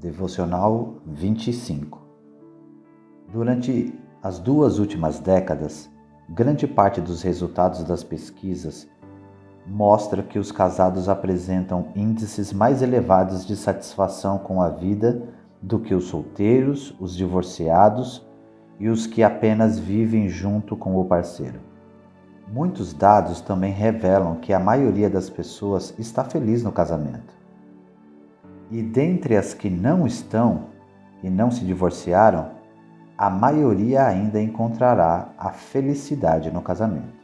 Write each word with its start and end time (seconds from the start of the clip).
Devocional 0.00 1.02
25 1.04 1.98
Durante 3.32 3.92
as 4.22 4.38
duas 4.38 4.78
últimas 4.78 5.18
décadas, 5.18 5.90
grande 6.28 6.68
parte 6.68 7.00
dos 7.00 7.20
resultados 7.22 7.82
das 7.82 8.04
pesquisas 8.04 8.88
mostra 9.66 10.22
que 10.22 10.38
os 10.38 10.52
casados 10.52 11.08
apresentam 11.08 11.88
índices 11.96 12.52
mais 12.52 12.80
elevados 12.80 13.44
de 13.44 13.56
satisfação 13.56 14.38
com 14.38 14.62
a 14.62 14.68
vida 14.68 15.20
do 15.60 15.80
que 15.80 15.96
os 15.96 16.04
solteiros, 16.04 16.94
os 17.00 17.16
divorciados 17.16 18.24
e 18.78 18.88
os 18.88 19.04
que 19.04 19.24
apenas 19.24 19.80
vivem 19.80 20.28
junto 20.28 20.76
com 20.76 20.96
o 20.96 21.06
parceiro. 21.06 21.58
Muitos 22.46 22.94
dados 22.94 23.40
também 23.40 23.72
revelam 23.72 24.36
que 24.36 24.52
a 24.52 24.60
maioria 24.60 25.10
das 25.10 25.28
pessoas 25.28 25.92
está 25.98 26.22
feliz 26.22 26.62
no 26.62 26.70
casamento. 26.70 27.37
E 28.70 28.82
dentre 28.82 29.36
as 29.36 29.54
que 29.54 29.70
não 29.70 30.06
estão 30.06 30.66
e 31.22 31.30
não 31.30 31.50
se 31.50 31.64
divorciaram, 31.64 32.50
a 33.16 33.30
maioria 33.30 34.06
ainda 34.06 34.40
encontrará 34.40 35.30
a 35.38 35.50
felicidade 35.50 36.50
no 36.50 36.62
casamento. 36.62 37.18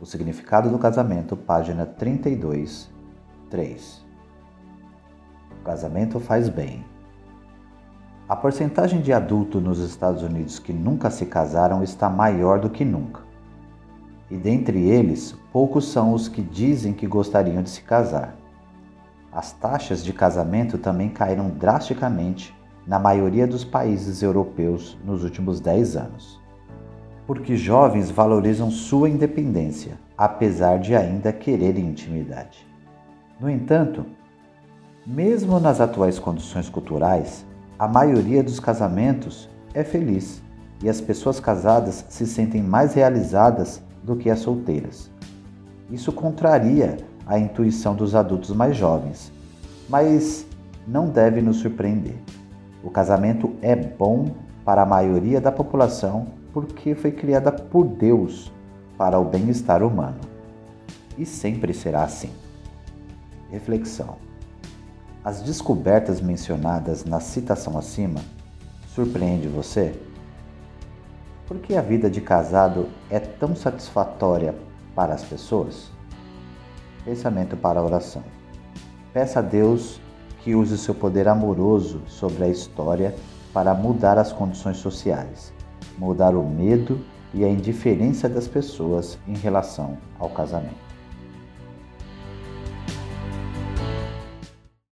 O 0.00 0.04
significado 0.04 0.68
do 0.68 0.78
casamento, 0.78 1.36
página 1.36 1.86
32, 1.86 2.90
3. 3.48 4.04
O 5.60 5.64
casamento 5.64 6.20
faz 6.20 6.48
bem. 6.48 6.84
A 8.28 8.34
porcentagem 8.34 9.00
de 9.00 9.12
adultos 9.12 9.62
nos 9.62 9.78
Estados 9.78 10.22
Unidos 10.22 10.58
que 10.58 10.72
nunca 10.72 11.10
se 11.10 11.26
casaram 11.26 11.82
está 11.82 12.10
maior 12.10 12.58
do 12.58 12.68
que 12.68 12.84
nunca. 12.84 13.20
E 14.28 14.36
dentre 14.36 14.80
eles, 14.80 15.32
poucos 15.52 15.88
são 15.88 16.12
os 16.12 16.28
que 16.28 16.42
dizem 16.42 16.92
que 16.92 17.06
gostariam 17.06 17.62
de 17.62 17.70
se 17.70 17.82
casar. 17.82 18.36
As 19.36 19.52
taxas 19.52 20.02
de 20.02 20.14
casamento 20.14 20.78
também 20.78 21.10
caíram 21.10 21.50
drasticamente 21.50 22.56
na 22.86 22.98
maioria 22.98 23.46
dos 23.46 23.66
países 23.66 24.22
europeus 24.22 24.96
nos 25.04 25.24
últimos 25.24 25.60
10 25.60 25.94
anos. 25.94 26.40
Porque 27.26 27.54
jovens 27.54 28.10
valorizam 28.10 28.70
sua 28.70 29.10
independência, 29.10 29.98
apesar 30.16 30.78
de 30.78 30.96
ainda 30.96 31.34
quererem 31.34 31.84
intimidade. 31.84 32.66
No 33.38 33.50
entanto, 33.50 34.06
mesmo 35.06 35.60
nas 35.60 35.82
atuais 35.82 36.18
condições 36.18 36.70
culturais, 36.70 37.44
a 37.78 37.86
maioria 37.86 38.42
dos 38.42 38.58
casamentos 38.58 39.50
é 39.74 39.84
feliz 39.84 40.42
e 40.82 40.88
as 40.88 40.98
pessoas 40.98 41.38
casadas 41.38 42.06
se 42.08 42.26
sentem 42.26 42.62
mais 42.62 42.94
realizadas 42.94 43.82
do 44.02 44.16
que 44.16 44.30
as 44.30 44.38
solteiras. 44.38 45.10
Isso 45.90 46.10
contraria 46.10 46.96
a 47.26 47.38
intuição 47.38 47.94
dos 47.96 48.14
adultos 48.14 48.50
mais 48.50 48.76
jovens, 48.76 49.32
mas 49.88 50.46
não 50.86 51.08
deve 51.08 51.42
nos 51.42 51.56
surpreender. 51.56 52.16
O 52.84 52.90
casamento 52.90 53.56
é 53.60 53.74
bom 53.74 54.30
para 54.64 54.82
a 54.82 54.86
maioria 54.86 55.40
da 55.40 55.50
população 55.50 56.28
porque 56.52 56.94
foi 56.94 57.10
criada 57.10 57.50
por 57.50 57.84
Deus 57.84 58.52
para 58.96 59.18
o 59.18 59.24
bem-estar 59.24 59.82
humano. 59.82 60.20
E 61.18 61.26
sempre 61.26 61.74
será 61.74 62.04
assim. 62.04 62.30
Reflexão: 63.50 64.16
As 65.24 65.42
descobertas 65.42 66.20
mencionadas 66.20 67.04
na 67.04 67.18
citação 67.18 67.76
acima 67.76 68.20
surpreende 68.94 69.48
você? 69.48 69.94
Por 71.46 71.58
que 71.58 71.76
a 71.76 71.82
vida 71.82 72.08
de 72.08 72.20
casado 72.20 72.88
é 73.10 73.18
tão 73.18 73.54
satisfatória 73.54 74.54
para 74.94 75.14
as 75.14 75.24
pessoas? 75.24 75.95
Pensamento 77.06 77.56
para 77.56 77.78
a 77.78 77.84
oração. 77.84 78.24
Peça 79.12 79.38
a 79.38 79.42
Deus 79.42 80.00
que 80.42 80.56
use 80.56 80.76
seu 80.76 80.92
poder 80.92 81.28
amoroso 81.28 82.02
sobre 82.08 82.42
a 82.42 82.48
história 82.48 83.14
para 83.52 83.72
mudar 83.74 84.18
as 84.18 84.32
condições 84.32 84.78
sociais, 84.78 85.52
mudar 85.96 86.34
o 86.34 86.42
medo 86.42 87.00
e 87.32 87.44
a 87.44 87.48
indiferença 87.48 88.28
das 88.28 88.48
pessoas 88.48 89.16
em 89.24 89.36
relação 89.36 89.96
ao 90.18 90.30
casamento. 90.30 90.85